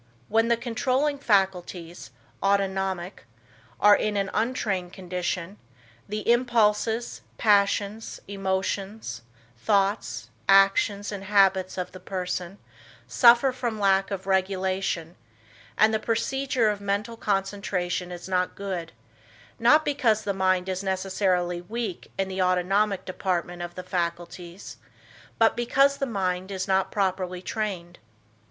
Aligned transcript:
When 0.29 0.47
the 0.47 0.57
controlling 0.57 1.19
faculties 1.19 2.09
(autonomic) 2.41 3.25
are 3.79 3.95
in 3.95 4.17
an 4.17 4.31
untrained 4.33 4.93
condition, 4.93 5.59
the 6.09 6.27
impulses, 6.27 7.21
passions, 7.37 8.19
emotions, 8.27 9.21
thoughts, 9.59 10.31
actions 10.49 11.11
and 11.11 11.25
habits 11.25 11.77
of 11.77 11.91
the 11.91 11.99
person 11.99 12.57
suffer 13.07 13.51
from 13.51 13.79
lack 13.79 14.09
of 14.09 14.25
regulation, 14.25 15.17
and 15.77 15.93
the 15.93 15.99
procedure 15.99 16.69
of 16.69 16.81
mental 16.81 17.15
concentration 17.15 18.11
is 18.11 18.27
not 18.27 18.55
good, 18.55 18.93
not 19.59 19.85
because 19.85 20.23
the 20.23 20.33
mind 20.33 20.67
is 20.67 20.81
necessarily 20.81 21.61
weak 21.61 22.09
in 22.17 22.27
the 22.27 22.41
autonomic 22.41 23.05
department 23.05 23.61
of 23.61 23.75
the 23.75 23.83
faculties, 23.83 24.77
but 25.37 25.55
because 25.55 25.97
the 25.97 26.07
mind 26.07 26.49
is 26.49 26.67
not 26.67 26.91
properly 26.91 27.43
trained. 27.43 27.99